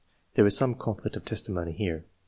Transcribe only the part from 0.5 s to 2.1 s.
some conflict of testimony here.